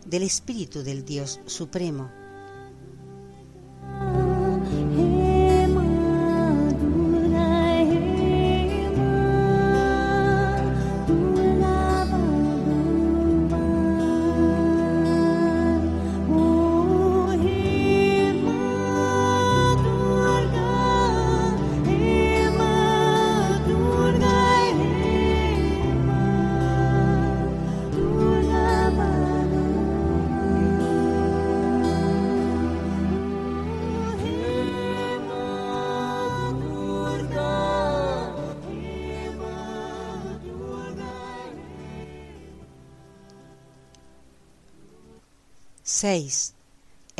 [0.04, 2.10] del Espíritu del Dios Supremo.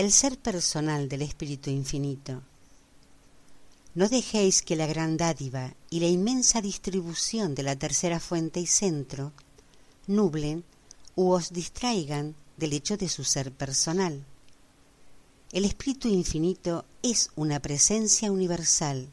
[0.09, 2.41] El ser personal del Espíritu Infinito.
[3.95, 8.67] No dejéis que la gran dádiva y la inmensa distribución de la tercera fuente y
[8.67, 9.35] centro
[10.07, 10.65] nublen
[11.15, 14.25] u os distraigan del hecho de su ser personal.
[15.53, 19.11] El Espíritu Infinito es una presencia universal,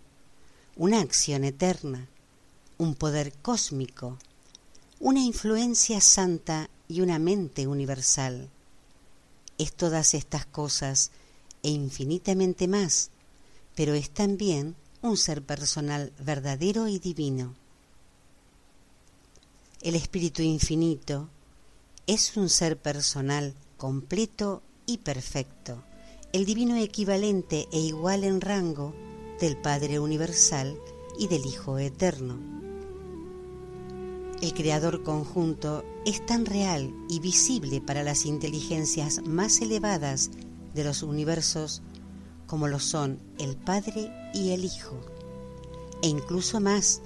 [0.77, 2.07] una acción eterna,
[2.77, 4.17] un poder cósmico,
[5.01, 8.49] una influencia santa y una mente universal
[9.57, 11.11] es todas estas cosas
[11.63, 13.11] e infinitamente más,
[13.75, 17.55] pero es también un ser personal verdadero y divino.
[19.81, 21.29] El Espíritu Infinito
[22.07, 25.83] es un ser personal completo y perfecto,
[26.33, 28.93] el divino equivalente e igual en rango
[29.39, 30.77] del Padre Universal
[31.19, 32.64] y del Hijo Eterno.
[34.41, 40.29] El creador conjunto es tan real y visible para las inteligencias más elevadas
[40.73, 41.81] de los universos
[42.45, 44.99] como lo son el Padre y el Hijo,
[46.03, 47.01] e incluso más,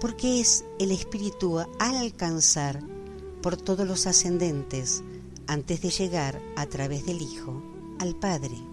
[0.00, 2.80] porque es el Espíritu al alcanzar
[3.42, 5.02] por todos los ascendentes
[5.46, 7.62] antes de llegar a través del Hijo
[7.98, 8.69] al Padre.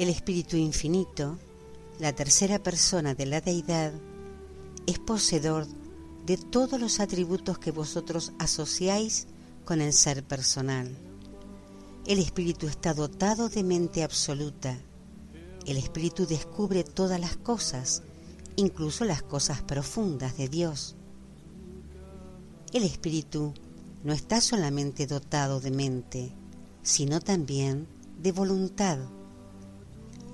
[0.00, 1.38] El Espíritu Infinito,
[1.98, 3.92] la tercera persona de la deidad,
[4.86, 5.66] es poseedor
[6.24, 9.26] de todos los atributos que vosotros asociáis
[9.66, 10.96] con el ser personal.
[12.06, 14.78] El Espíritu está dotado de mente absoluta.
[15.66, 18.02] El Espíritu descubre todas las cosas,
[18.56, 20.96] incluso las cosas profundas de Dios.
[22.72, 23.52] El Espíritu
[24.02, 26.32] no está solamente dotado de mente,
[26.82, 27.86] sino también
[28.18, 28.98] de voluntad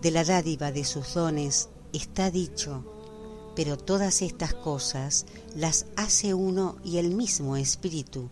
[0.01, 2.85] de la dádiva de sus dones está dicho,
[3.55, 8.31] pero todas estas cosas las hace uno y el mismo Espíritu,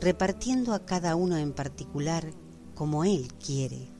[0.00, 2.32] repartiendo a cada uno en particular
[2.74, 3.91] como Él quiere.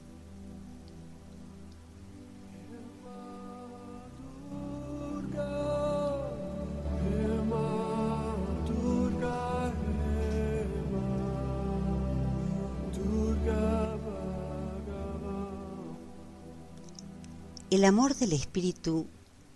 [17.73, 19.07] El amor del Espíritu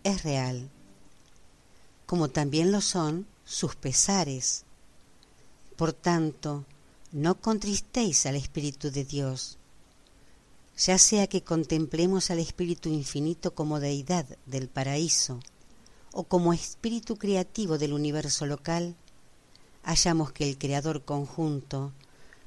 [0.03, 0.71] es real,
[2.07, 4.65] como también lo son sus pesares.
[5.77, 6.65] Por tanto,
[7.13, 9.59] no contristéis al Espíritu de Dios,
[10.79, 15.39] ya sea que contemplemos al Espíritu Infinito como deidad del paraíso
[16.11, 18.97] o como espíritu creativo del universo local,
[19.83, 21.93] hallamos que el Creador conjunto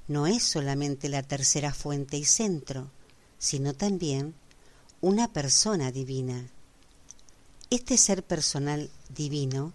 [0.07, 2.89] no es solamente la tercera fuente y centro,
[3.37, 4.33] sino también
[5.01, 6.49] una persona divina.
[7.69, 9.71] Este ser personal divino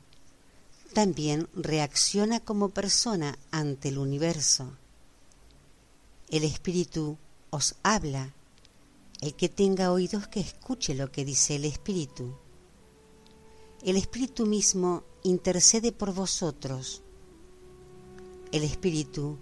[0.93, 4.77] también reacciona como persona ante el universo.
[6.29, 7.17] El Espíritu
[7.51, 8.35] os habla,
[9.23, 12.37] El que tenga oídos que escuche lo que dice el Espíritu.
[13.83, 17.03] El Espíritu mismo intercede por vosotros.
[18.53, 19.39] El Espíritu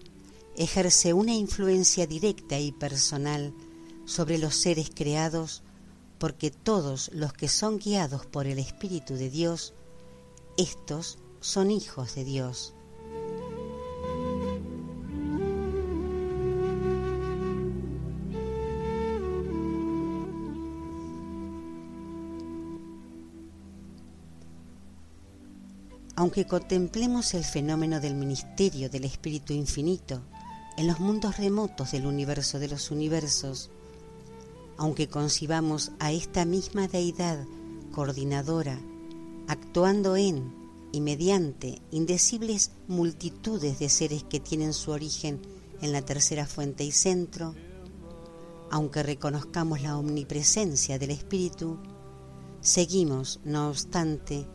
[0.57, 3.53] ejerce una influencia directa y personal
[4.05, 5.63] sobre los seres creados
[6.23, 9.75] porque todos los que son guiados por el Espíritu de Dios,
[10.57, 12.75] estos son hijos de Dios.
[26.15, 30.23] Aunque contemplemos el fenómeno del ministerio del Espíritu Infinito
[30.77, 33.73] en los mundos remotos del universo de los universos,
[34.77, 37.45] aunque concibamos a esta misma deidad
[37.93, 38.79] coordinadora,
[39.49, 40.53] actuando en
[40.93, 45.41] y mediante indecibles multitudes de seres que tienen su origen
[45.81, 47.55] en la tercera fuente y centro,
[48.71, 51.79] aunque reconozcamos la omnipresencia del Espíritu,
[52.61, 54.47] seguimos, no obstante,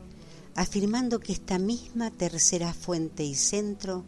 [0.56, 4.06] afirmando que esta misma tercera fuente y centro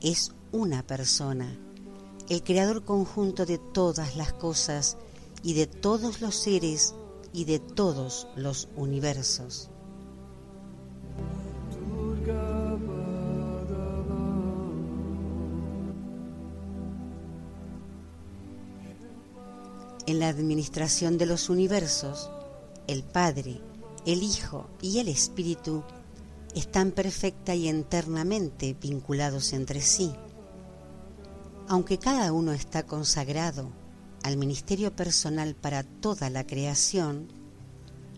[0.00, 1.56] es una persona,
[2.28, 4.96] el creador conjunto de todas las cosas
[5.44, 6.94] y de todos los seres
[7.34, 9.68] y de todos los universos.
[20.06, 22.30] En la administración de los universos,
[22.86, 23.60] el Padre,
[24.06, 25.82] el Hijo y el Espíritu
[26.54, 30.10] están perfecta y eternamente vinculados entre sí.
[31.68, 33.83] Aunque cada uno está consagrado
[34.24, 37.28] al ministerio personal para toda la creación,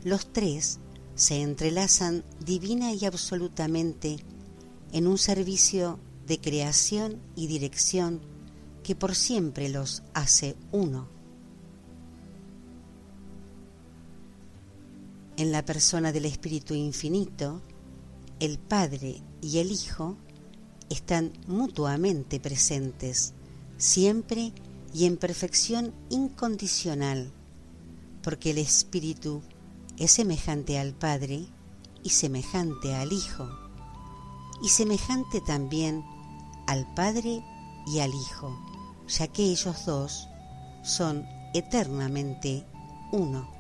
[0.05, 0.79] los tres
[1.17, 4.19] se entrelazan divina y absolutamente
[4.93, 5.99] en un servicio
[6.29, 8.21] de creación y dirección
[8.85, 11.09] que por siempre los hace uno.
[15.37, 17.63] En la persona del Espíritu Infinito,
[18.39, 20.17] el Padre y el Hijo
[20.89, 23.35] están mutuamente presentes,
[23.77, 24.53] siempre
[24.97, 27.31] y en perfección incondicional,
[28.23, 29.43] porque el Espíritu
[29.99, 31.45] es semejante al Padre
[32.03, 33.47] y semejante al Hijo,
[34.63, 36.03] y semejante también
[36.67, 37.45] al Padre
[37.87, 38.59] y al Hijo,
[39.07, 40.29] ya que ellos dos
[40.83, 42.65] son eternamente
[43.13, 43.56] uno.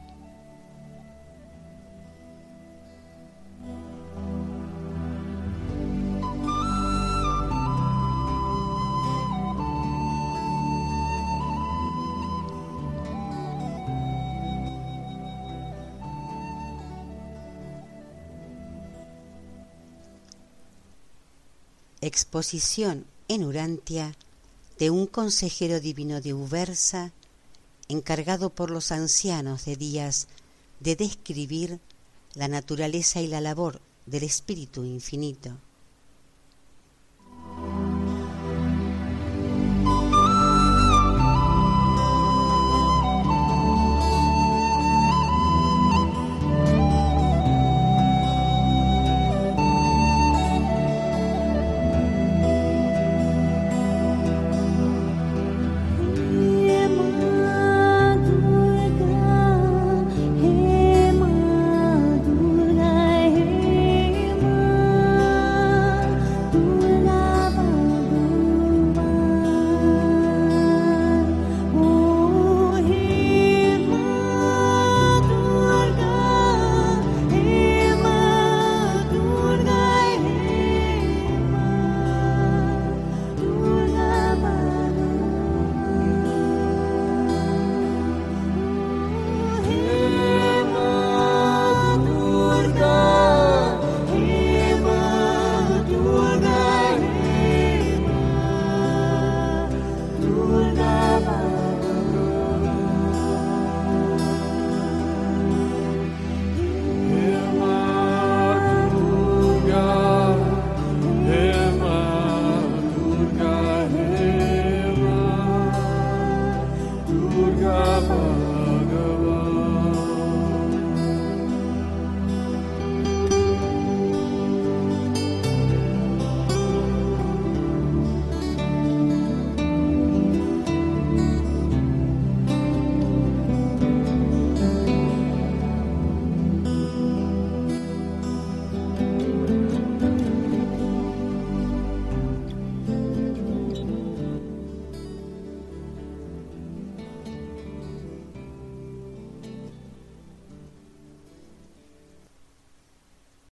[22.07, 24.14] Exposición en Urantia
[24.78, 27.12] de un consejero divino de Ubersa,
[27.88, 30.28] encargado por los ancianos de días
[30.80, 31.80] de describir
[32.34, 35.57] la naturaleza y la labor del Espíritu Infinito.